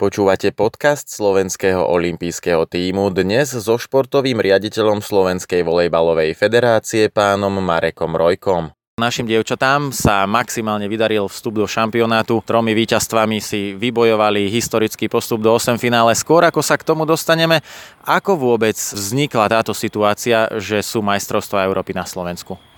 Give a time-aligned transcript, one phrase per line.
[0.00, 8.72] Počúvate podcast slovenského olympijského týmu dnes so športovým riaditeľom Slovenskej volejbalovej federácie pánom Marekom Rojkom.
[8.96, 12.40] Našim dievčatám sa maximálne vydaril vstup do šampionátu.
[12.48, 16.16] Tromi víťazstvami si vybojovali historický postup do 8 finále.
[16.16, 17.60] Skôr ako sa k tomu dostaneme,
[18.00, 22.69] ako vôbec vznikla táto situácia, že sú majstrovstvá Európy na Slovensku?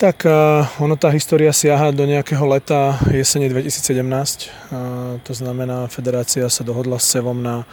[0.00, 4.00] Tak uh, ono tá história siaha do nejakého leta jesene 2017.
[4.00, 7.68] Uh, to znamená, federácia sa dohodla s Sevom na,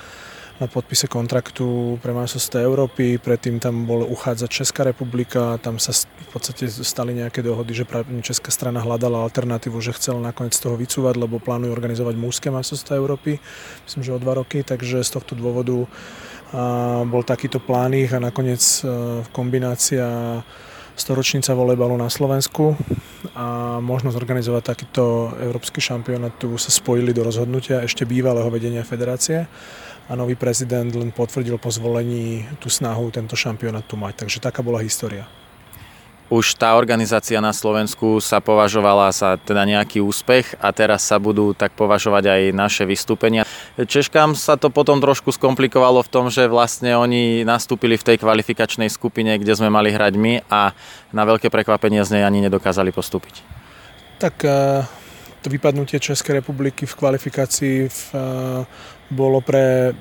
[0.60, 3.16] na podpise kontraktu pre majstrovstvá Európy.
[3.16, 5.56] Predtým tam bol uchádzať Česká republika.
[5.64, 7.88] Tam sa v podstate stali nejaké dohody, že
[8.20, 13.00] Česká strana hľadala alternatívu, že chcela nakoniec z toho vycúvať, lebo plánujú organizovať mužské majstrovstvá
[13.00, 13.40] Európy.
[13.88, 14.68] Myslím, že o dva roky.
[14.68, 15.88] Takže z tohto dôvodu
[17.08, 20.44] bol takýto plán ich a nakoniec uh, kombinácia
[20.98, 22.74] storočnica volejbalu na Slovensku
[23.38, 29.46] a možnosť organizovať takýto európsky šampionát tu sa spojili do rozhodnutia ešte bývalého vedenia federácie
[30.10, 34.26] a nový prezident len potvrdil po zvolení tú snahu tento šampionát tu mať.
[34.26, 35.30] Takže taká bola história
[36.28, 41.56] už tá organizácia na Slovensku sa považovala za teda nejaký úspech a teraz sa budú
[41.56, 43.48] tak považovať aj naše vystúpenia.
[43.80, 48.92] Češkám sa to potom trošku skomplikovalo v tom, že vlastne oni nastúpili v tej kvalifikačnej
[48.92, 50.76] skupine, kde sme mali hrať my a
[51.16, 53.40] na veľké prekvapenie z nej ani nedokázali postúpiť.
[54.20, 54.84] Tak eh,
[55.40, 58.62] to vypadnutie Českej republiky v kvalifikácii v, eh,
[59.08, 59.96] bolo pre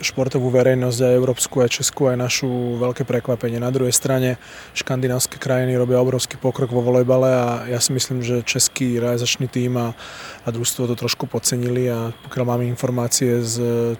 [0.00, 2.48] športovú verejnosť aj európsku, aj českú, aj našu
[2.80, 3.60] veľké prekvapenie.
[3.60, 4.40] Na druhej strane
[4.72, 9.76] škandinávske krajiny robia obrovský pokrok vo volejbale a ja si myslím, že český realizačný tým
[9.76, 9.92] a,
[10.44, 13.56] a družstvo to trošku podcenili a pokiaľ máme informácie z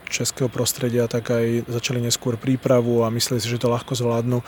[0.09, 4.41] českého prostredia, tak aj začali neskôr prípravu a mysleli si, že to ľahko zvládnu.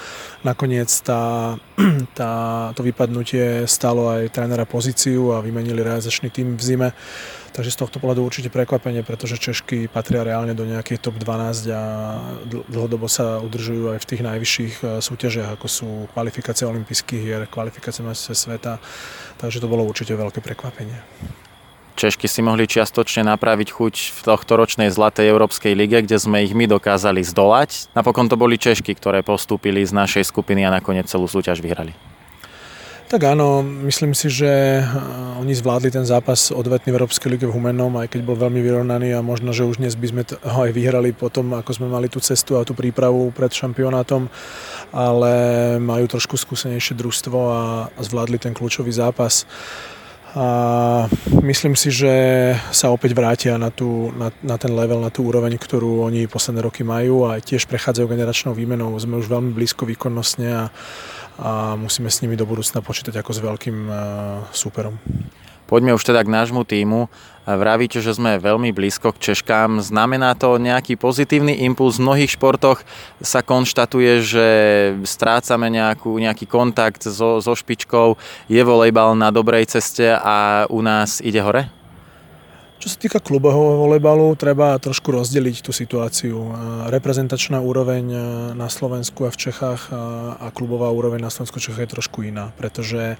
[0.42, 1.54] Nakoniec tá,
[2.18, 2.32] tá,
[2.72, 6.88] to vypadnutie stalo aj trénera pozíciu a vymenili realizačný tým v zime.
[7.52, 11.82] Takže z tohto pohľadu určite prekvapenie, pretože Češky patria reálne do nejakej top 12 a
[12.48, 18.00] dlhodobo sa udržujú aj v tých najvyšších e, súťažiach, ako sú kvalifikácie olympijských hier, kvalifikácie
[18.00, 18.80] majstrovstiev sveta.
[19.36, 20.96] Takže to bolo určite veľké prekvapenie.
[21.92, 26.56] Češky si mohli čiastočne napraviť chuť v tohto ročnej Zlatej Európskej lige, kde sme ich
[26.56, 27.92] my dokázali zdolať.
[27.92, 31.92] Napokon to boli Češky, ktoré postúpili z našej skupiny a nakoniec celú súťaž vyhrali.
[33.12, 34.88] Tak áno, myslím si, že eh,
[35.36, 39.12] oni zvládli ten zápas odvetný v Európskej lige v Humennom, aj keď bol veľmi vyrovnaný
[39.12, 42.24] a možno, že už dnes by sme ho aj vyhrali potom, ako sme mali tú
[42.24, 44.32] cestu a tú prípravu pred šampionátom,
[44.96, 45.32] ale
[45.76, 49.44] majú trošku skúsenejšie družstvo a zvládli ten kľúčový zápas.
[50.32, 50.48] A
[51.44, 52.12] myslím si, že
[52.72, 56.64] sa opäť vrátia na, tú, na, na ten level, na tú úroveň, ktorú oni posledné
[56.64, 58.96] roky majú a tiež prechádzajú generačnou výmenou.
[58.96, 60.64] Sme už veľmi blízko výkonnostne a
[61.42, 63.94] a musíme s nimi do budúcna počítať ako s veľkým e,
[64.54, 64.94] súperom.
[65.66, 67.08] Poďme už teda k nášmu týmu.
[67.48, 69.80] Vravíte, že sme veľmi blízko k Češkám.
[69.80, 71.96] Znamená to nejaký pozitívny impuls?
[71.96, 72.84] V mnohých športoch
[73.24, 74.46] sa konštatuje, že
[75.08, 78.20] strácame nejakú, nejaký kontakt so, so špičkou.
[78.52, 81.81] Je volejbal na dobrej ceste a u nás ide hore?
[82.82, 86.50] Čo sa týka klubového volejbalu, treba trošku rozdeliť tú situáciu.
[86.90, 88.18] Reprezentačná úroveň e,
[88.58, 89.94] na Slovensku a v Čechách
[90.42, 93.16] a klubová úroveň na Slovensku a Čechách je trošku iná, pretože e,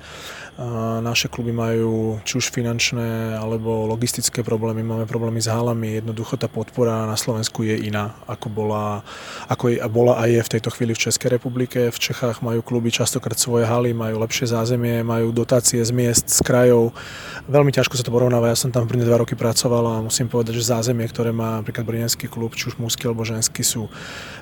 [0.98, 6.50] naše kluby majú či už finančné alebo logistické problémy, máme problémy s hálami, jednoducho tá
[6.50, 9.06] podpora na Slovensku je iná, ako bola,
[9.46, 11.94] ako je, bola aj je v tejto chvíli v Českej republike.
[11.94, 16.42] V Čechách majú kluby častokrát svoje haly, majú lepšie zázemie, majú dotácie z miest, z
[16.42, 16.90] krajov.
[17.46, 20.58] Veľmi ťažko sa to porovnáva, ja som tam prvne dva roky pracoval a musím povedať,
[20.58, 23.92] že zázemie, ktoré má napríklad Brňanský klub, či už mužský alebo ženský, sú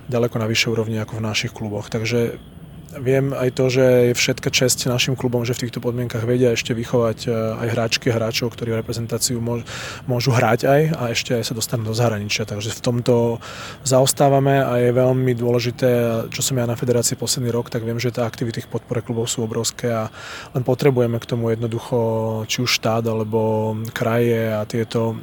[0.06, 1.90] ďaleko na vyššej úrovni ako v našich kluboch.
[1.90, 2.38] Takže
[2.90, 6.74] Viem aj to, že je všetka česť našim klubom, že v týchto podmienkach vedia ešte
[6.74, 7.30] vychovať e,
[7.62, 9.38] aj hráčky hráčov, ktorí reprezentáciu
[10.10, 12.50] môžu hrať aj a ešte aj sa dostanú do zahraničia.
[12.50, 13.38] Takže v tomto
[13.86, 15.90] zaostávame a je veľmi dôležité,
[16.34, 19.30] čo som ja na federácii posledný rok, tak viem, že tie aktivity v podpore klubov
[19.30, 20.10] sú obrovské a
[20.50, 21.98] len potrebujeme k tomu jednoducho
[22.50, 25.14] či už štát alebo kraje a tieto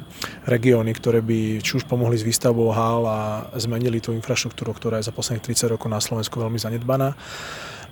[0.48, 3.20] regióny, ktoré by či už pomohli s výstavbou hál a
[3.60, 7.12] zmenili tú infraštruktúru, ktorá je za posledných 30 rokov na Slovensku veľmi zanedbaná.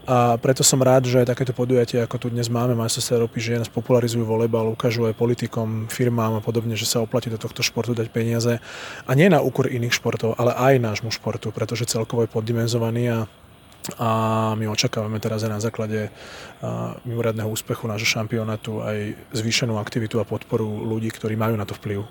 [0.06, 4.22] A preto som rád, že takéto podujatie, ako tu dnes máme, majstrovstvá Európy žien, spopularizujú
[4.22, 8.62] volejbal, ukážu aj politikom, firmám a podobne, že sa oplatí do tohto športu dať peniaze.
[9.02, 13.20] A nie na úkor iných športov, ale aj nášmu športu, pretože celkovo je poddimenzovaný a
[13.94, 14.10] a
[14.58, 16.10] my očakávame teraz aj na základe
[17.06, 22.02] mimoriadného úspechu nášho šampionátu aj zvýšenú aktivitu a podporu ľudí, ktorí majú na to vplyv.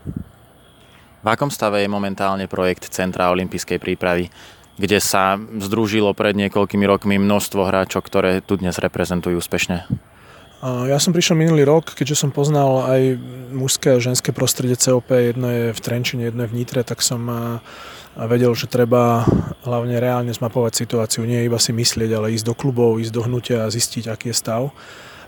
[1.26, 4.30] V akom stave je momentálne projekt Centra olympijskej prípravy?
[4.76, 9.88] Kde sa združilo pred niekoľkými rokmi množstvo hráčov, ktoré tu dnes reprezentujú úspešne?
[10.66, 13.02] Ja som prišiel minulý rok, keďže som poznal aj
[13.54, 17.22] mužské a ženské prostredie COP, jedno je v Trenčine, jedno je v Nitre, tak som
[18.18, 19.28] vedel, že treba
[19.68, 23.68] hlavne reálne zmapovať situáciu, nie iba si myslieť, ale ísť do klubov, ísť do hnutia
[23.68, 24.74] a zistiť, aký je stav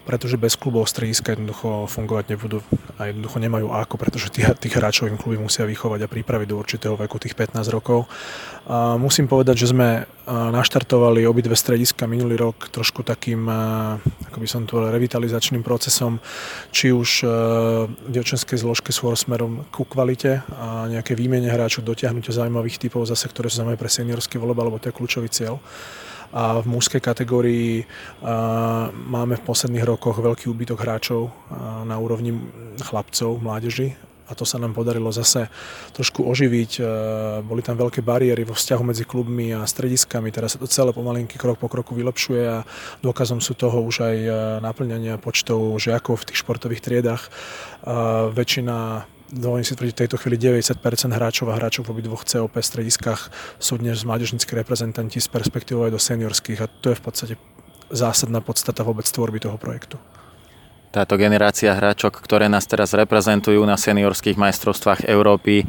[0.08, 2.64] pretože bez klubov strediska jednoducho fungovať nebudú
[2.96, 6.56] a jednoducho nemajú ako, pretože tých, tých hráčov im kluby musia vychovať a pripraviť do
[6.56, 8.08] určitého veku tých 15 rokov.
[8.72, 13.52] A musím povedať, že sme naštartovali obidve strediska minulý rok trošku takým,
[14.32, 16.24] ako by som to povedal, revitalizačným procesom,
[16.72, 17.28] či už
[17.92, 23.28] v devčenskej zložke skôr smerom ku kvalite a nejaké výmene hráčov, dotiahnutie zaujímavých typov zase,
[23.28, 25.60] ktoré sú zaujímavé pre seniorský volebal, lebo to je kľúčový cieľ
[26.32, 27.88] a v mužskej kategórii
[29.08, 31.32] máme v posledných rokoch veľký úbytok hráčov
[31.88, 32.36] na úrovni
[32.80, 33.96] chlapcov, mládeži
[34.28, 35.48] a to sa nám podarilo zase
[35.96, 36.84] trošku oživiť.
[37.48, 41.40] Boli tam veľké bariéry vo vzťahu medzi klubmi a strediskami, teraz sa to celé pomalinky
[41.40, 42.68] krok po kroku vylepšuje a
[43.00, 44.18] dôkazom sú toho už aj
[44.60, 47.32] naplňania počtov žiakov v tých športových triedach.
[48.36, 50.80] Väčšina dovolím si tvrdiť v tejto chvíli 90%
[51.12, 56.02] hráčov a hráčov v obidvoch COP strediskách sú dnes mládežníckí reprezentanti s perspektívou aj do
[56.02, 57.34] seniorských a to je v podstate
[57.92, 60.00] zásadná podstata vôbec tvorby toho projektu.
[60.88, 65.66] Táto generácia hráčok, ktoré nás teraz reprezentujú na seniorských majstrovstvách Európy, e,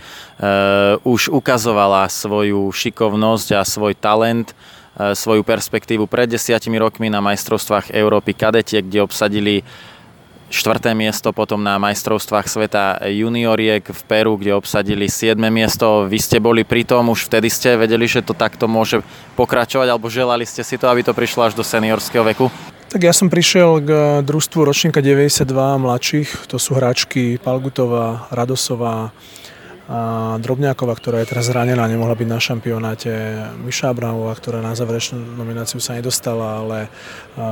[1.03, 7.91] už ukazovala svoju šikovnosť a svoj talent, e, svoju perspektívu pred desiatimi rokmi na majstrovstvách
[7.91, 9.67] Európy kadetiek, kde obsadili
[10.49, 15.37] štvrté miesto potom na majstrovstvách sveta junioriek v Peru, kde obsadili 7.
[15.53, 16.09] miesto.
[16.09, 19.05] Vy ste boli pri tom, už vtedy ste vedeli, že to takto môže
[19.37, 22.49] pokračovať, alebo želali ste si to, aby to prišlo až do seniorského veku?
[22.89, 23.91] Tak ja som prišiel k
[24.25, 29.13] družstvu ročníka 92 mladších, to sú hráčky Palgutová, Radosová,
[30.45, 33.09] Drobňáková, ktorá je teraz zranená, nemohla byť na šampionáte,
[33.65, 36.93] Miša Abramová, ktorá na záverečnú nomináciu sa nedostala, ale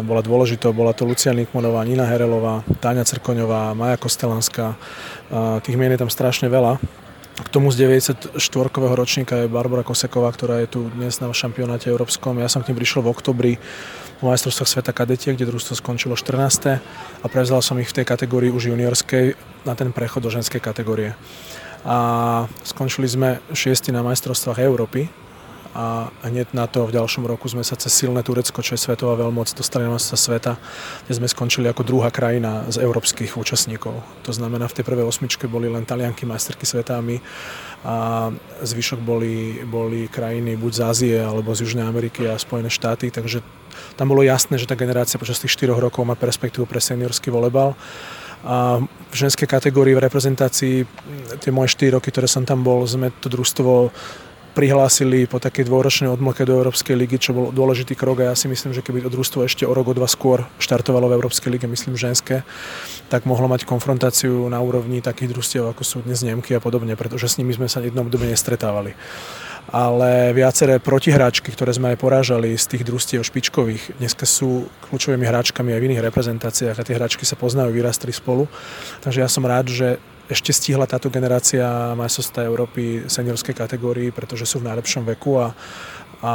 [0.05, 4.77] bola dôležitou, bola to Lucia Nikmonová, Nina Herelová, Táňa Crkoňová, Maja Kostelanská,
[5.65, 6.77] tých mien je tam strašne veľa.
[7.41, 12.37] K tomu z 94-kového ročníka je Barbara Koseková, ktorá je tu dnes na šampionáte európskom.
[12.37, 13.53] Ja som k nim prišiel v oktobri
[14.21, 16.81] po majstrovstvách sveta kadetie, kde družstvo skončilo 14.
[16.81, 19.37] a prevzal som ich v tej kategórii už juniorskej
[19.69, 21.17] na ten prechod do ženskej kategórie
[21.85, 21.97] a
[22.65, 25.11] skončili sme šiesti na majstrovstvách Európy.
[25.77, 29.13] A hneď na to v ďalšom roku sme sa cez silné Turecko, čo je svetová
[29.21, 30.57] veľmoc, dostali na sa sveta,
[31.05, 33.93] kde sme skončili ako druhá krajina z európskych účastníkov.
[34.25, 37.21] To znamená, v tej prvej osmičke boli len talianky, majsterky sveta a my.
[37.85, 37.95] A
[38.65, 43.45] zvyšok boli, boli krajiny buď z Ázie alebo z Južnej Ameriky a Spojené štáty, takže
[44.01, 47.77] tam bolo jasné, že tá generácia počas tých 4 rokov má perspektívu pre seniorský volebal
[48.47, 48.79] a
[49.11, 50.77] v ženskej kategórii v reprezentácii
[51.43, 53.91] tie moje 4 roky, ktoré som tam bol, sme to družstvo
[54.57, 58.49] prihlásili po takej dôročnej odmlke do Európskej ligy, čo bol dôležitý krok a ja si
[58.49, 61.69] myslím, že keby to družstvo ešte o rok, o dva skôr štartovalo v Európskej lige,
[61.69, 62.41] myslím ženské,
[63.13, 67.29] tak mohlo mať konfrontáciu na úrovni takých družstiev, ako sú dnes Nemky a podobne, pretože
[67.29, 68.97] s nimi sme sa jednom obdobie nestretávali
[69.71, 75.75] ale viaceré protihráčky, ktoré sme aj porážali z tých družstiev špičkových, dneska sú kľúčovými hráčkami
[75.75, 78.47] aj v iných reprezentáciách a tie hráčky sa poznajú, vyrastli spolu.
[79.03, 84.59] Takže ja som rád, že ešte stihla táto generácia majstrovstvá Európy seniorskej kategórii, pretože sú
[84.59, 85.55] v najlepšom veku a
[86.25, 86.33] a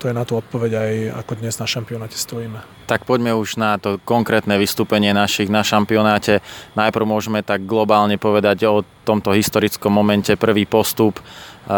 [0.00, 0.92] to je na tú odpoveď aj
[1.24, 2.60] ako dnes na šampionáte stojíme.
[2.88, 6.40] Tak poďme už na to konkrétne vystúpenie našich na šampionáte.
[6.74, 10.32] Najprv môžeme tak globálne povedať o tomto historickom momente.
[10.40, 11.22] Prvý postup, e,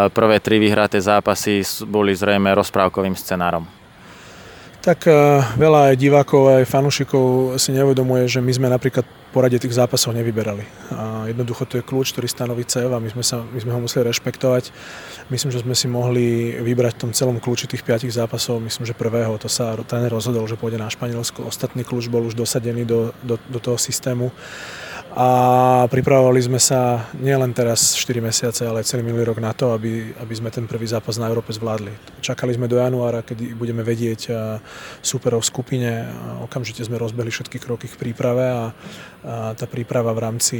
[0.09, 3.82] prvé tri vyhraté zápasy boli zrejme rozprávkovým scenárom.
[4.83, 5.15] Tak e,
[5.55, 10.67] veľa aj divákov, aj fanúšikov si neuvedomuje, že my sme napríklad poradie tých zápasov nevyberali.
[10.91, 13.79] A jednoducho to je kľúč, ktorý stanoví CEV a my sme, sa, my sme ho
[13.79, 14.75] museli rešpektovať.
[15.31, 18.59] Myslím, že sme si mohli vybrať v tom celom kľúči tých piatich zápasov.
[18.59, 21.47] Myslím, že prvého to sa ten rozhodol, že pôjde na Španielsko.
[21.47, 24.35] Ostatný kľúč bol už dosadený do, do, do toho systému
[25.13, 25.29] a
[25.93, 30.33] pripravovali sme sa nielen teraz 4 mesiace, ale celý minulý rok na to, aby, aby
[30.33, 31.93] sme ten prvý zápas na Európe zvládli.
[32.17, 34.33] Čakali sme do januára, kedy budeme vedieť
[35.05, 35.89] superov v skupine.
[36.41, 38.65] Okamžite sme rozbehli všetky kroky v príprave a, a
[39.53, 40.57] tá príprava v rámci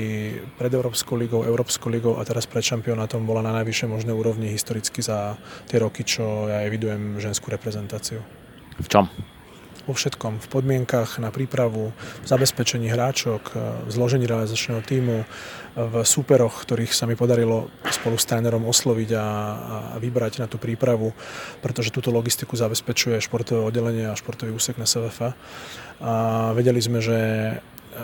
[0.53, 5.01] pred Európskou ligou, Európskou ligou a teraz pred šampionátom bola na najvyššej možnej úrovni historicky
[5.01, 5.33] za
[5.65, 8.21] tie roky, čo ja evidujem ženskú reprezentáciu.
[8.77, 9.09] V čom?
[9.83, 11.91] Vo všetkom, v podmienkach na prípravu,
[12.23, 15.27] v zabezpečení hráčok, v zložení realizačného týmu,
[15.73, 20.61] v súperoch, ktorých sa mi podarilo spolu s trénerom osloviť a, a vybrať na tú
[20.61, 21.11] prípravu,
[21.59, 25.33] pretože túto logistiku zabezpečuje športové oddelenie a športový úsek na SVF.
[26.03, 26.13] A
[26.53, 27.19] vedeli sme, že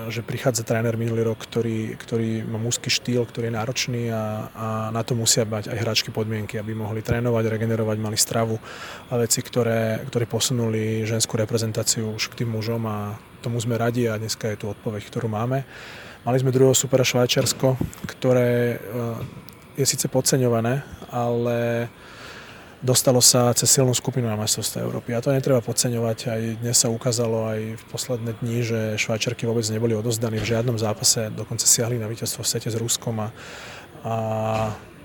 [0.10, 4.68] že prichádza tréner minulý rok, ktorý, ktorý má mužský štýl, ktorý je náročný a, a
[4.90, 8.58] na to musia mať aj hráčky podmienky, aby mohli trénovať, regenerovať, mali stravu
[9.10, 14.06] a veci, ktoré, ktoré posunuli ženskú reprezentáciu už k tým mužom a tomu sme radi
[14.06, 15.64] a dneska je tu odpoveď, ktorú máme.
[16.28, 18.76] Mali sme druhého supera Švajčiarsko, ktoré
[19.80, 21.88] je síce podceňované, ale
[22.80, 25.12] dostalo sa cez silnú skupinu na majstrovstve Európy.
[25.12, 26.18] A to netreba podceňovať.
[26.32, 30.80] Aj dnes sa ukázalo aj v posledné dni, že Švajčarky vôbec neboli odozdaní v žiadnom
[30.80, 33.28] zápase, dokonca siahli na víťazstvo v sete s Ruskom a,
[34.04, 34.16] a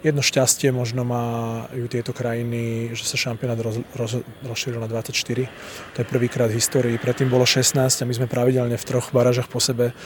[0.04, 5.48] jedno šťastie možno majú tieto krajiny, že sa šampionát roz, roz, rozšíril na 24.
[5.96, 7.00] To je prvýkrát v histórii.
[7.00, 9.96] Predtým bolo 16 a my sme pravidelne v troch barážach po sebe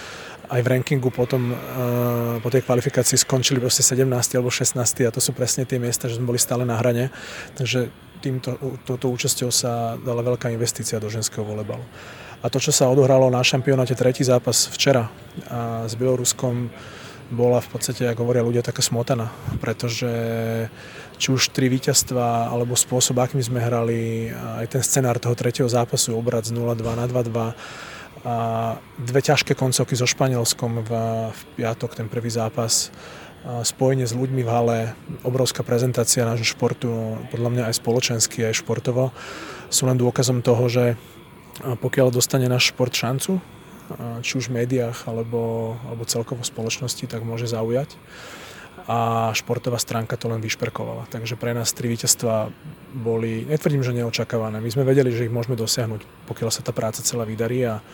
[0.49, 5.21] aj v rankingu potom uh, po tej kvalifikácii skončili proste 17 alebo 16 a to
[5.21, 7.13] sú presne tie miesta, že sme boli stále na hrane.
[7.53, 7.93] Takže
[8.25, 8.57] týmto,
[8.89, 11.85] touto účasťou sa dala veľká investícia do ženského volebalu.
[12.39, 15.11] A to, čo sa odohralo na šampionáte, tretí zápas včera
[15.51, 16.71] a s Bieloruskom,
[17.29, 19.29] bola v podstate, ako hovoria ľudia, taká smotana,
[19.61, 20.09] pretože
[21.21, 26.17] či už tri víťazstva, alebo spôsob, akým sme hrali, aj ten scenár toho tretieho zápasu,
[26.17, 27.53] obrad z 0-2 na 2-2,
[28.27, 28.35] a
[28.99, 30.91] dve ťažké koncovky so Španielskom v,
[31.31, 32.91] v piatok, ten prvý zápas
[33.63, 34.79] spojenie s ľuďmi v hale,
[35.23, 39.15] obrovská prezentácia nášho športu, podľa mňa aj spoločensky, aj športovo,
[39.71, 40.85] sú len dôkazom toho, že
[41.63, 43.39] pokiaľ dostane náš šport šancu,
[44.21, 47.97] či už v médiách alebo, alebo celkovo v spoločnosti, tak môže zaujať
[48.89, 51.13] a športová stránka to len vyšperkovala.
[51.13, 52.49] Takže pre nás tri víťazstva
[52.97, 54.65] boli, netvrdím, že neočakávané.
[54.65, 57.85] My sme vedeli, že ich môžeme dosiahnuť, pokiaľ sa tá práca celá vydarí a,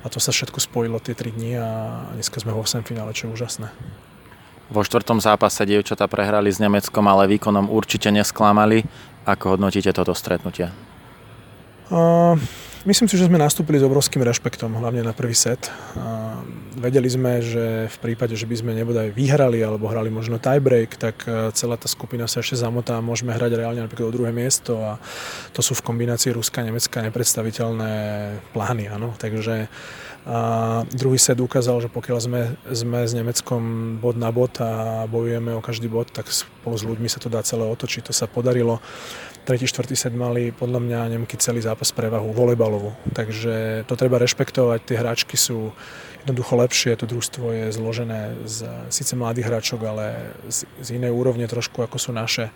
[0.00, 1.68] a to sa všetko spojilo tie tri dni a
[2.16, 3.68] dneska sme v 8 finále, čo je úžasné.
[4.72, 8.88] Vo štvrtom zápase dievčatá prehrali s Nemeckom, ale výkonom určite nesklamali.
[9.28, 10.72] Ako hodnotíte toto stretnutie?
[11.92, 12.36] Uh,
[12.88, 15.68] Myslím si, že sme nastúpili s obrovským rešpektom, hlavne na prvý set.
[16.72, 21.20] Vedeli sme, že v prípade, že by sme nebodaj vyhrali alebo hrali možno tiebreak, tak
[21.28, 24.80] e, celá tá skupina sa ešte zamotá a môžeme hrať reálne napríklad o druhé miesto
[24.80, 24.96] a
[25.52, 27.92] to sú v kombinácii Ruska a Nemecka nepredstaviteľné
[28.56, 28.88] plány.
[28.88, 29.12] Áno?
[29.20, 29.68] Takže
[30.28, 35.56] a druhý set ukázal, že pokiaľ sme, sme s Nemeckom bod na bod a bojujeme
[35.56, 38.08] o každý bod, tak spolu s ľuďmi sa to dá celé otočiť.
[38.08, 38.84] To sa podarilo
[39.48, 42.92] tretí, štvrtý set mali podľa mňa Nemky celý zápas prevahu volejbalovú.
[43.16, 45.72] Takže to treba rešpektovať, tie hráčky sú
[46.24, 51.46] jednoducho lepšie, to družstvo je zložené z síce mladých hráčok, ale z, z inej úrovne
[51.46, 52.50] trošku ako sú naše.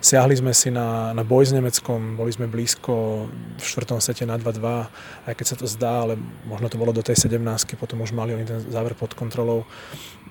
[0.00, 4.36] Siahli sme si na, na boj s Nemeckom, boli sme blízko v štvrtom sete na
[4.36, 7.40] 2-2, aj keď sa to zdá, ale možno to bolo do tej 17
[7.76, 9.68] potom už mali oni ten záver pod kontrolou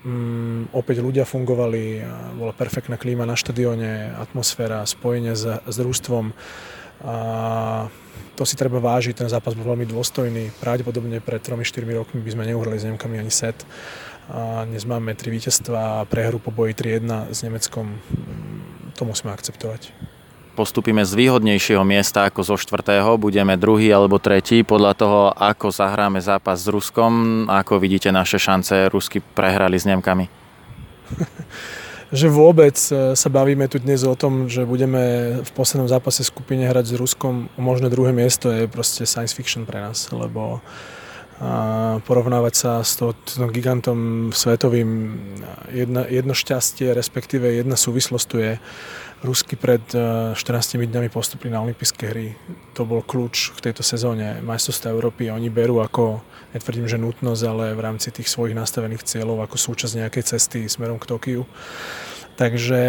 [0.06, 2.02] um, opäť ľudia fungovali,
[2.38, 6.30] bola perfektná klíma na štadióne, atmosféra, spojenie s, s družstvom.
[7.04, 7.90] A
[8.36, 10.52] to si treba vážiť, ten zápas bol veľmi dôstojný.
[10.60, 13.64] Pravdepodobne pred 3-4 rokmi by sme neuhrali s Nemkami ani set.
[14.28, 17.96] A dnes máme tri víťazstva a prehru po boji 3-1 s Nemeckom.
[18.96, 19.92] To musíme akceptovať
[20.56, 26.16] postupíme z výhodnejšieho miesta ako zo štvrtého, budeme druhý alebo tretí podľa toho, ako zahráme
[26.24, 30.24] zápas s Ruskom, ako vidíte naše šance, Rusky prehrali s Nemkami.
[32.14, 36.66] že vôbec e, sa bavíme tu dnes o tom, že budeme v poslednom zápase skupine
[36.66, 37.50] hrať s Ruskom.
[37.58, 40.62] O možné druhé miesto je proste science fiction pre nás, lebo
[41.36, 43.14] a porovnávať sa s to,
[43.52, 45.16] gigantom svetovým,
[45.70, 48.52] jedna, jedno šťastie, respektíve jedna súvislosť tu je,
[49.24, 52.36] Rusky pred 14 eh, dňami postupili na olympijské hry.
[52.76, 55.32] To bol kľúč k tejto sezóne majstrovstva Európy.
[55.32, 56.20] Oni berú ako,
[56.52, 61.00] netvrdím, že nutnosť, ale v rámci tých svojich nastavených cieľov ako súčasť nejakej cesty smerom
[61.00, 61.48] k Tokiu.
[62.36, 62.82] Takže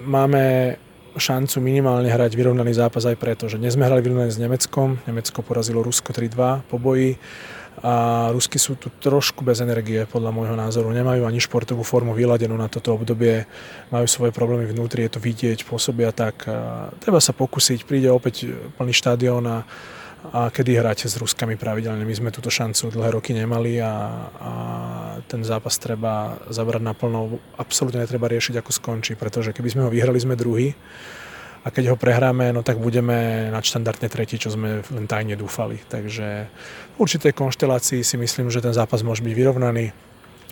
[0.00, 0.76] máme
[1.20, 5.42] šancu minimálne hrať vyrovnaný zápas aj preto, že dnes sme hrali vyrovnaný s Nemeckom, Nemecko
[5.42, 7.18] porazilo Rusko 3-2 po boji
[7.80, 10.92] a Rusky sú tu trošku bez energie podľa môjho názoru.
[10.92, 13.48] Nemajú ani športovú formu vyladenú na toto obdobie,
[13.88, 16.44] majú svoje problémy vnútri, je to vidieť, pôsobia tak.
[16.44, 19.64] A treba sa pokúsiť, príde opäť plný štádion a,
[20.28, 22.04] a kedy hráte s Ruskami pravidelne.
[22.04, 23.92] My sme túto šancu dlhé roky nemali a,
[24.28, 24.52] a
[25.24, 27.40] ten zápas treba zabrať naplno.
[27.56, 30.76] Absolútne netreba riešiť, ako skončí, pretože keby sme ho vyhrali, sme druhý
[31.60, 35.76] a keď ho prehráme, no tak budeme nadštandardne tretí, čo sme len tajne dúfali.
[35.76, 36.48] Takže
[36.94, 39.92] v určitej konštelácii si myslím, že ten zápas môže byť vyrovnaný.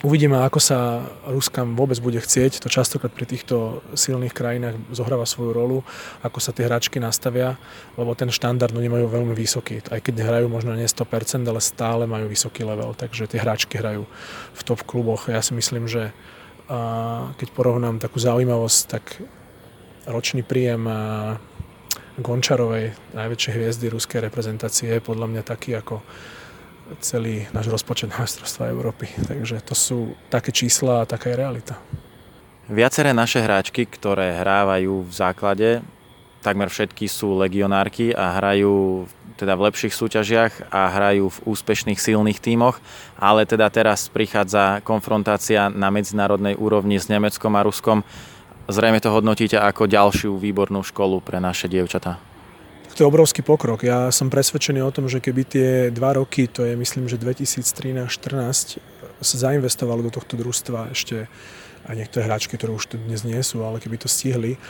[0.07, 2.63] Uvidíme, ako sa Ruskam vôbec bude chcieť.
[2.63, 5.79] To častokrát pri týchto silných krajinách zohráva svoju rolu,
[6.23, 7.59] ako sa tie hračky nastavia,
[7.99, 9.83] lebo ten štandard no, nemajú veľmi vysoký.
[9.91, 14.07] Aj keď hrajú možno nie 100%, ale stále majú vysoký level, takže tie hračky hrajú
[14.55, 15.27] v top kluboch.
[15.27, 16.15] Ja si myslím, že
[17.35, 19.19] keď porovnám takú zaujímavosť, tak
[20.09, 20.89] ročný príjem
[22.19, 26.03] Gončarovej, najväčšej hviezdy ruskej reprezentácie, je podľa mňa taký ako
[27.05, 29.13] celý náš rozpočet majstrovstva Európy.
[29.29, 31.75] Takže to sú také čísla a taká je realita.
[32.69, 35.69] Viaceré naše hráčky, ktoré hrávajú v základe,
[36.41, 39.05] takmer všetky sú legionárky a hrajú
[39.39, 42.83] teda v lepších súťažiach a hrajú v úspešných silných tímoch,
[43.15, 48.03] ale teda teraz prichádza konfrontácia na medzinárodnej úrovni s Nemeckom a Ruskom.
[48.69, 52.21] Zrejme to hodnotíte ako ďalšiu výbornú školu pre naše dievčatá.
[52.93, 53.87] To je obrovský pokrok.
[53.87, 58.83] Ja som presvedčený o tom, že keby tie dva roky, to je myslím, že 2013-14,
[59.23, 61.31] sa zainvestovali do tohto družstva ešte
[61.89, 64.61] aj niektoré hráčky, ktoré už tu dnes nie sú, ale keby to stihli,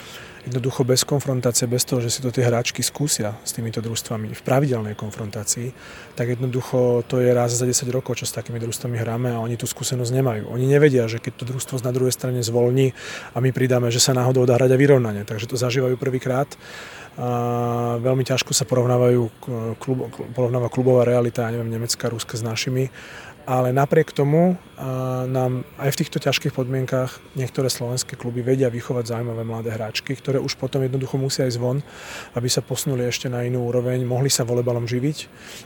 [0.47, 4.42] jednoducho bez konfrontácie, bez toho, že si to tie hráčky skúsia s týmito družstvami v
[4.45, 5.73] pravidelnej konfrontácii,
[6.14, 9.59] tak jednoducho to je raz za 10 rokov, čo s takými družstvami hráme a oni
[9.59, 10.50] tú skúsenosť nemajú.
[10.50, 12.95] Oni nevedia, že keď to družstvo na druhej strane zvolní
[13.35, 15.26] a my pridáme, že sa náhodou dá hrať a vyrovnanie.
[15.26, 16.50] Takže to zažívajú prvýkrát.
[17.18, 19.23] A veľmi ťažko sa porovnávajú
[19.83, 20.07] klub,
[20.38, 22.95] porovnáva klubová realita, ja neviem, Nemecka, Ruska s našimi
[23.49, 24.61] ale napriek tomu
[25.25, 30.37] nám aj v týchto ťažkých podmienkach niektoré slovenské kluby vedia vychovať zaujímavé mladé hráčky, ktoré
[30.37, 31.81] už potom jednoducho musia ísť von,
[32.37, 35.19] aby sa posunuli ešte na inú úroveň, mohli sa volebalom živiť.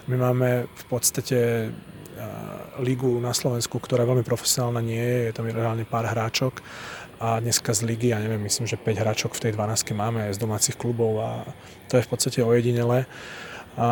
[0.06, 1.68] My máme v podstate
[2.78, 6.62] ligu na Slovensku, ktorá veľmi profesionálna nie je, je tam reálne pár hráčok
[7.18, 10.38] a dneska z ligy, ja neviem, myslím, že 5 hráčok v tej 12 máme z
[10.38, 11.30] domácich klubov a
[11.90, 13.10] to je v podstate ojedinele.
[13.74, 13.88] A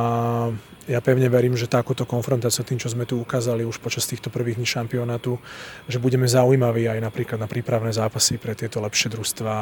[0.91, 4.59] ja pevne verím, že takúto konfrontáciu tým, čo sme tu ukázali už počas týchto prvých
[4.59, 5.39] dní šampionátu,
[5.87, 9.55] že budeme zaujímaví aj napríklad na prípravné zápasy pre tieto lepšie družstva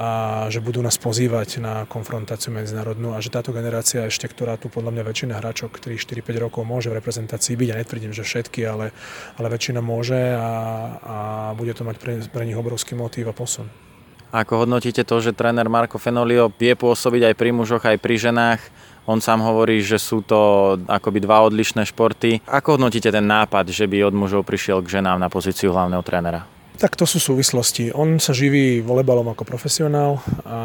[0.00, 0.08] a
[0.48, 4.96] že budú nás pozývať na konfrontáciu medzinárodnú a že táto generácia ešte, ktorá tu podľa
[4.96, 8.64] mňa väčšina hráčok 3, 4, 5 rokov môže v reprezentácii byť, ja netvrdím, že všetky,
[8.64, 8.96] ale,
[9.36, 10.50] ale väčšina môže a,
[11.04, 11.16] a
[11.52, 13.68] bude to mať pre, pre nich obrovský motív a posun.
[14.34, 18.60] Ako hodnotíte to, že tréner Marko Fenolio vie pôsobiť aj pri mužoch, aj pri ženách?
[19.04, 22.40] On sám hovorí, že sú to akoby dva odlišné športy.
[22.48, 26.48] Ako hodnotíte ten nápad, že by od mužov prišiel k ženám na pozíciu hlavného trénera?
[26.80, 27.94] Tak to sú súvislosti.
[27.94, 30.58] On sa živí volebalom ako profesionál a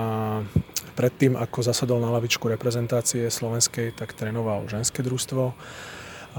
[0.97, 5.53] predtým, ako zasadol na lavičku reprezentácie slovenskej, tak trénoval ženské družstvo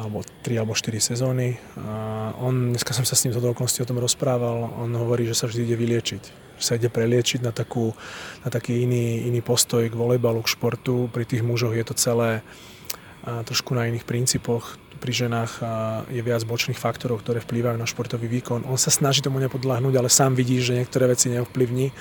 [0.00, 1.60] alebo 3 alebo 4 sezóny.
[1.80, 5.36] A on, dneska som sa s ním z okolností o tom rozprával, on hovorí, že
[5.36, 6.49] sa vždy ide vyliečiť.
[6.60, 7.96] Sa ide preliečiť na, takú,
[8.44, 11.08] na taký iný, iný postoj k volejbalu, k športu.
[11.08, 12.44] Pri tých mužoch je to celé
[13.24, 15.52] trošku na iných princípoch pri ženách
[16.10, 18.66] je viac bočných faktorov, ktoré vplývajú na športový výkon.
[18.66, 21.94] On sa snaží tomu nepodľahnúť, ale sám vidí, že niektoré veci neovplyvní.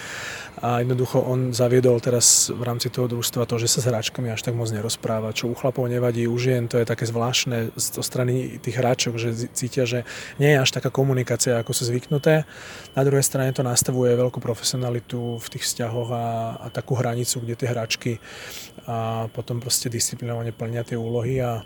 [0.60, 4.44] A jednoducho on zaviedol teraz v rámci toho družstva to, že sa s hráčkami až
[4.44, 5.32] tak moc nerozpráva.
[5.32, 9.48] Čo u chlapov nevadí, u žien to je také zvláštne zo strany tých hráčov, že
[9.56, 10.04] cítia, že
[10.36, 12.44] nie je až taká komunikácia, ako sú zvyknuté.
[12.92, 16.26] Na druhej strane to nastavuje veľkú profesionalitu v tých vzťahoch a,
[16.60, 18.12] a takú hranicu, kde tie hráčky
[18.84, 21.64] a potom proste disciplinovane plnia tie úlohy a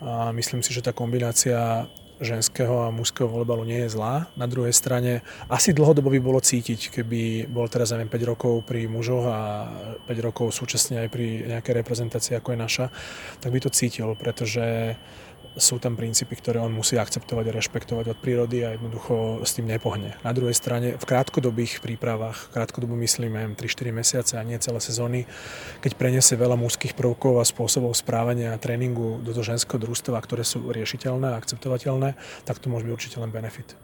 [0.00, 1.88] a myslím si, že tá kombinácia
[2.20, 4.28] ženského a mužského volebalu nie je zlá.
[4.36, 8.84] Na druhej strane asi dlhodobo by bolo cítiť, keby bol teraz, neviem, 5 rokov pri
[8.84, 9.40] mužoch a
[10.04, 12.86] 5 rokov súčasne aj pri nejakej reprezentácii, ako je naša,
[13.40, 14.94] tak by to cítil, pretože
[15.58, 19.66] sú tam princípy, ktoré on musí akceptovať a rešpektovať od prírody a jednoducho s tým
[19.66, 20.14] nepohne.
[20.22, 25.26] Na druhej strane v krátkodobých prípravách, krátkodobo myslím 3-4 mesiace a nie celé sezóny,
[25.82, 30.46] keď preniesie veľa mužských prvkov a spôsobov správania a tréningu do toho ženského družstva, ktoré
[30.46, 32.14] sú riešiteľné a akceptovateľné,
[32.46, 33.74] tak to môže byť určite len benefit.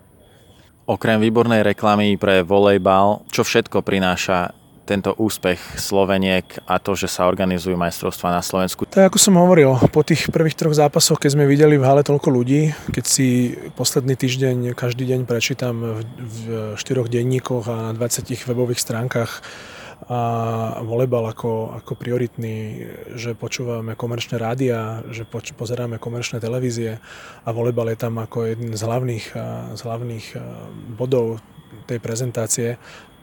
[0.86, 4.54] Okrem výbornej reklamy pre volejbal, čo všetko prináša
[4.86, 8.86] tento úspech Sloveniek a to, že sa organizujú majstrovstvá na Slovensku?
[8.86, 12.30] Tak ako som hovoril, po tých prvých troch zápasoch, keď sme videli v hale toľko
[12.30, 16.38] ľudí, keď si posledný týždeň každý deň prečítam v, v
[16.78, 19.42] štyroch denníkoch a na 20 webových stránkach
[20.06, 20.20] a
[20.84, 22.84] volebal ako, ako prioritný,
[23.16, 27.00] že počúvame komerčné rádia, že poč- pozeráme komerčné televízie
[27.42, 29.26] a volebal je tam ako jeden z hlavných,
[29.72, 30.26] z hlavných
[30.94, 31.40] bodov
[31.88, 32.68] tej prezentácie.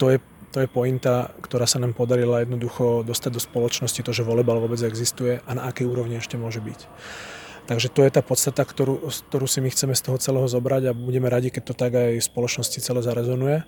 [0.02, 0.17] To je
[0.53, 4.77] to je pointa, ktorá sa nám podarila jednoducho dostať do spoločnosti, to, že volebal vôbec
[4.85, 6.79] existuje a na akej úrovni ešte môže byť.
[7.65, 10.97] Takže to je tá podstata, ktorú, ktorú si my chceme z toho celého zobrať a
[10.97, 13.65] budeme radi, keď to tak aj v spoločnosti celé zarezonuje.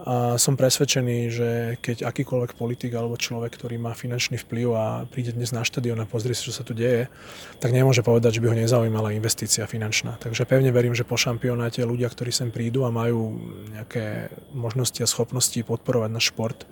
[0.00, 1.50] A som presvedčený, že
[1.84, 6.08] keď akýkoľvek politik alebo človek, ktorý má finančný vplyv a príde dnes na štadión a
[6.08, 7.12] pozrie si, čo sa tu deje,
[7.60, 10.16] tak nemôže povedať, že by ho nezaujímala investícia finančná.
[10.16, 13.36] Takže pevne verím, že po šampionáte ľudia, ktorí sem prídu a majú
[13.76, 16.64] nejaké možnosti a schopnosti podporovať náš šport,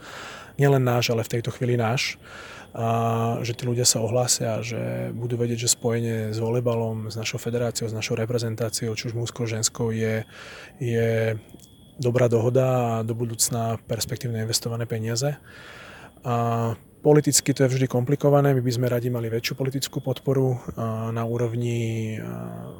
[0.57, 2.17] nielen náš, ale v tejto chvíli náš,
[2.77, 7.41] a že tí ľudia sa ohlásia, že budú vedieť, že spojenie s volebalom, s našou
[7.41, 10.29] federáciou, s našou reprezentáciou, či už mužskou, ženskou, je,
[10.77, 11.41] je
[11.99, 15.37] dobrá dohoda a do budúcna perspektívne investované peniaze.
[16.23, 20.59] A politicky to je vždy komplikované, my by sme radi mali väčšiu politickú podporu
[21.15, 22.19] na úrovni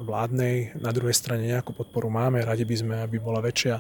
[0.03, 3.79] vládnej, na druhej strane nejakú podporu máme, radi by sme, aby bola väčšia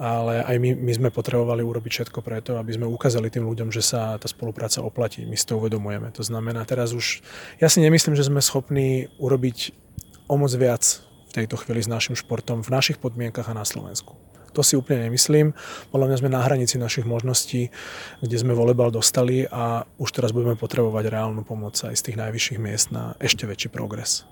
[0.00, 3.84] ale aj my, my sme potrebovali urobiť všetko preto, aby sme ukázali tým ľuďom, že
[3.84, 5.28] sa tá spolupráca oplatí.
[5.28, 6.08] My si to uvedomujeme.
[6.16, 7.20] To znamená, teraz už,
[7.60, 9.76] ja si nemyslím, že sme schopní urobiť
[10.24, 14.16] o moc viac v tejto chvíli s našim športom v našich podmienkach a na Slovensku.
[14.60, 15.56] To si úplne nemyslím.
[15.88, 17.72] Podľa mňa sme na hranici našich možností,
[18.20, 22.60] kde sme volebal dostali a už teraz budeme potrebovať reálnu pomoc aj z tých najvyšších
[22.60, 24.28] miest na ešte väčší progres.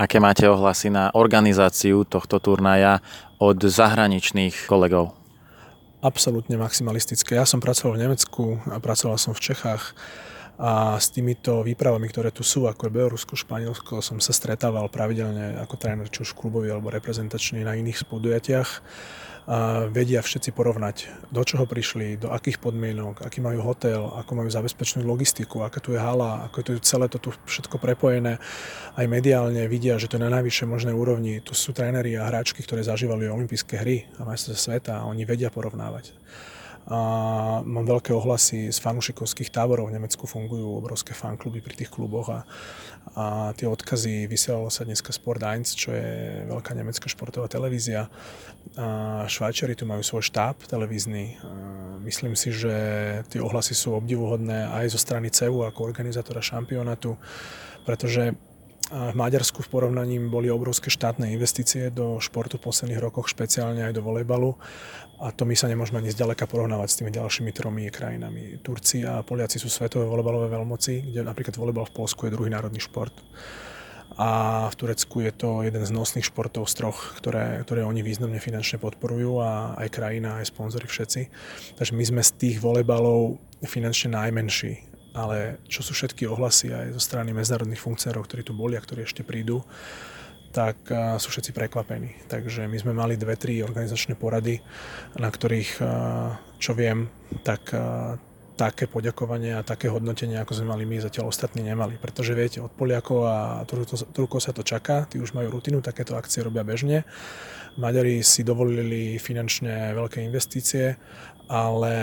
[0.00, 3.04] Aké máte ohlasy na organizáciu tohto turnaja
[3.36, 5.12] od zahraničných kolegov?
[6.00, 7.36] Absolútne maximalistické.
[7.36, 9.92] Ja som pracoval v Nemecku a pracoval som v Čechách
[10.62, 15.58] a s týmito výpravami, ktoré tu sú, ako je Bielorusko, Španielsko, som sa stretával pravidelne
[15.58, 18.70] ako tréner, či už klubový alebo reprezentačný na iných podujatiach
[19.42, 24.46] a vedia všetci porovnať, do čoho prišli, do akých podmienok, aký majú hotel, ako majú
[24.46, 28.38] zabezpečenú logistiku, aká tu je hala, ako je tu celé to tu všetko prepojené.
[28.94, 31.42] Aj mediálne vidia, že to je na najvyššej možnej úrovni.
[31.42, 35.50] Tu sú tréneri a hráčky, ktoré zažívali olympijské hry a majstrovstvá sveta a oni vedia
[35.50, 36.14] porovnávať
[36.82, 36.98] a
[37.62, 39.90] mám veľké ohlasy z fanúšikovských táborov.
[39.90, 42.40] V Nemecku fungujú obrovské fankluby pri tých kluboch a,
[43.14, 48.10] a tie odkazy vysielalo sa dneska Sport 1, čo je veľká nemecká športová televízia.
[48.74, 51.38] A Švajčari tu majú svoj štáb televízny.
[51.46, 51.50] A
[52.02, 52.74] myslím si, že
[53.30, 57.14] tie ohlasy sú obdivuhodné aj zo strany CEU ako organizátora šampionátu,
[57.86, 58.34] pretože
[58.92, 63.96] v Maďarsku v porovnaní boli obrovské štátne investície do športu v posledných rokoch, špeciálne aj
[63.96, 64.52] do volejbalu.
[65.24, 68.60] A to my sa nemôžeme ani zďaleka porovnávať s tými ďalšími tromi krajinami.
[68.60, 72.84] Turci a Poliaci sú svetové volejbalové veľmoci, kde napríklad volejbal v Polsku je druhý národný
[72.84, 73.16] šport
[74.18, 78.36] a v Turecku je to jeden z nosných športov z troch, ktoré, ktoré oni významne
[78.44, 81.20] finančne podporujú a aj krajina, aj sponzory všetci.
[81.80, 87.00] Takže my sme z tých volejbalov finančne najmenší ale čo sú všetky ohlasy aj zo
[87.04, 89.60] strany medzinárodných funkcionárov, ktorí tu boli a ktorí ešte prídu,
[90.52, 90.84] tak
[91.16, 92.28] sú všetci prekvapení.
[92.28, 94.60] Takže my sme mali dve, tri organizačné porady,
[95.16, 95.80] na ktorých,
[96.60, 97.08] čo viem,
[97.40, 97.72] tak
[98.62, 101.98] také poďakovanie a také hodnotenie, ako sme mali my, zatiaľ ostatní nemali.
[101.98, 103.66] Pretože viete, od Poliakov a
[104.14, 107.02] Turkov sa to čaká, tí už majú rutinu, takéto akcie robia bežne.
[107.74, 110.94] Maďari si dovolili finančne veľké investície,
[111.50, 111.94] ale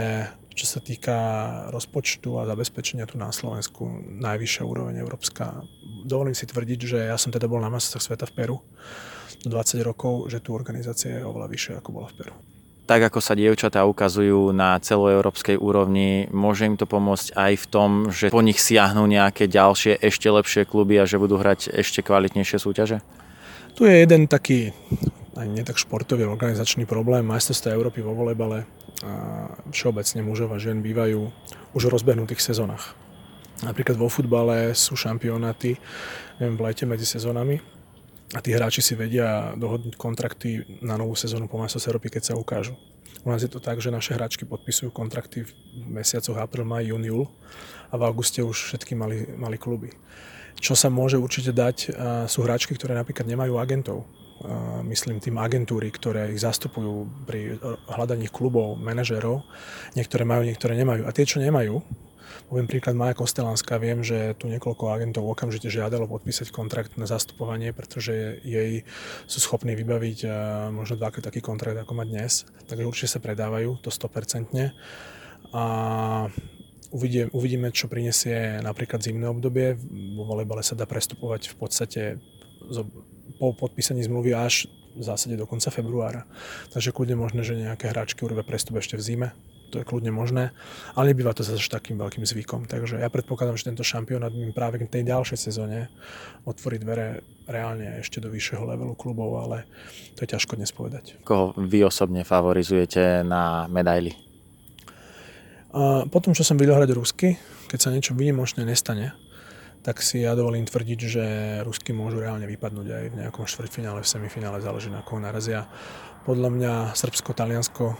[0.52, 1.15] čo sa týka
[1.72, 3.88] rozpočtu a zabezpečenia tu na Slovensku,
[4.19, 5.63] najvyššia úroveň európska.
[6.04, 8.58] Dovolím si tvrdiť, že ja som teda bol na masách sveta v Peru
[9.48, 12.36] do 20 rokov, že tu organizácia je oveľa vyššia, ako bola v Peru.
[12.89, 17.89] Tak ako sa dievčatá ukazujú na celoeurópskej úrovni, môže im to pomôcť aj v tom,
[18.10, 22.58] že po nich siahnu nejaké ďalšie, ešte lepšie kluby a že budú hrať ešte kvalitnejšie
[22.58, 23.06] súťaže?
[23.78, 24.73] Tu je jeden taký,
[25.38, 27.30] nie tak športový, organizačný problém.
[27.30, 28.65] Majstrovstvá Európy vo volejbale
[29.06, 29.13] a
[29.69, 31.30] všeobecne mužov a žien bývajú
[31.78, 32.97] už v rozbehnutých sezónach.
[33.62, 35.78] Napríklad vo futbale sú šampionáty
[36.41, 37.79] neviem, v lete medzi sezónami
[38.34, 42.38] a tí hráči si vedia dohodnúť kontrakty na novú sezónu po majstrovstve Európy, keď sa
[42.38, 42.78] ukážu.
[43.26, 45.52] U nás je to tak, že naše hráčky podpisujú kontrakty v
[45.89, 47.04] mesiacoch apríl, maj, jún,
[47.89, 49.92] a v auguste už všetky mali, mali kluby.
[50.62, 51.96] Čo sa môže určite dať,
[52.30, 54.08] sú hráčky, ktoré napríklad nemajú agentov
[54.88, 57.60] myslím tým agentúry, ktoré ich zastupujú pri
[57.92, 59.44] hľadaní klubov, manažerov.
[60.00, 61.04] Niektoré majú, niektoré nemajú.
[61.04, 61.84] A tie, čo nemajú,
[62.50, 67.74] poviem príklad Maja Kostelánska, viem, že tu niekoľko agentov okamžite žiadalo podpísať kontrakt na zastupovanie,
[67.74, 68.84] pretože jej
[69.30, 70.26] sú schopní vybaviť
[70.74, 72.50] možno dvakrát taký kontrakt, ako má dnes.
[72.70, 74.74] Takže určite sa predávajú, to 100%.
[75.50, 75.63] A
[76.94, 79.78] uvidíme, uvidíme, čo prinesie napríklad zimné obdobie.
[80.18, 82.02] Vo volejbale sa dá prestupovať v podstate
[83.42, 86.26] po podpísaní zmluvy až v zásade do konca februára.
[86.74, 89.30] Takže kľudne možné, že nejaké hráčky urobia prestup ešte v zime.
[89.69, 90.51] To je kľudne možné,
[90.97, 92.65] ale nebýva to zase takým veľkým zvykom.
[92.65, 95.93] Takže ja predpokladám, že tento šampionát mi práve k tej ďalšej sezóne
[96.43, 99.69] otvorí dvere reálne ešte do vyššieho levelu klubov, ale
[100.17, 101.21] to je ťažko dnes povedať.
[101.21, 104.13] Koho vy osobne favorizujete na medaily?
[105.69, 107.38] A potom, čo som videl hrať rusky,
[107.69, 109.13] keď sa niečo výnimočné nestane,
[109.79, 111.25] tak si ja dovolím tvrdiť, že
[111.63, 115.71] Rusky môžu reálne vypadnúť aj v nejakom štvrťfinále, v semifinále, záleží na koho narazia.
[116.27, 117.95] Podľa mňa Srbsko, Taliansko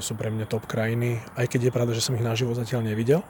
[0.00, 3.22] sú pre mňa top krajiny, aj keď je pravda, že som ich naživo zatiaľ nevidel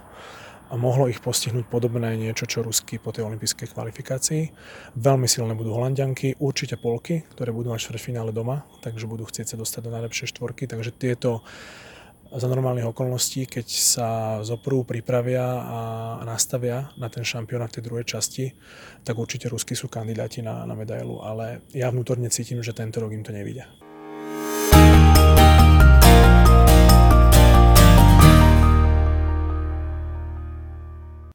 [0.70, 4.42] a mohlo ich postihnúť podobné niečo, čo Rusky po tej olympijskej kvalifikácii.
[4.94, 9.56] Veľmi silné budú Holandianky, určite Polky, ktoré budú mať štvrťfinále doma, takže budú chcieť sa
[9.58, 11.42] dostať do najlepšej štvorky, takže tieto
[12.30, 14.08] za normálnych okolností, keď sa
[14.46, 15.78] zoprú, pripravia a
[16.22, 18.54] nastavia na ten šampionát tej druhej časti,
[19.02, 23.10] tak určite Rusky sú kandidáti na, na medailu, ale ja vnútorne cítim, že tento rok
[23.10, 23.66] im to nevidia.